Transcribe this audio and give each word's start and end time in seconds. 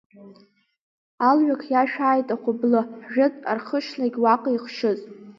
Алҩақ 1.27 1.61
иашәааит 1.71 2.27
ахәыблы, 2.35 2.81
ҳжәытә 3.05 3.41
архышьнагь 3.51 4.17
уаҟа 4.23 4.49
ихшьыз. 4.55 4.99